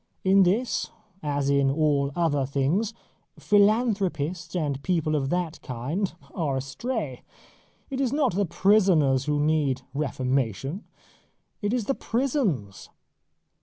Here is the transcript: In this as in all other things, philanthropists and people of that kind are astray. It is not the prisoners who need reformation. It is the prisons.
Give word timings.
In 0.23 0.41
this 0.41 0.89
as 1.21 1.47
in 1.51 1.69
all 1.69 2.11
other 2.15 2.43
things, 2.43 2.91
philanthropists 3.37 4.55
and 4.55 4.81
people 4.81 5.15
of 5.15 5.29
that 5.29 5.61
kind 5.61 6.11
are 6.33 6.57
astray. 6.57 7.21
It 7.91 8.01
is 8.01 8.11
not 8.11 8.33
the 8.33 8.47
prisoners 8.47 9.25
who 9.25 9.39
need 9.39 9.83
reformation. 9.93 10.85
It 11.61 11.71
is 11.71 11.85
the 11.85 11.93
prisons. 11.93 12.89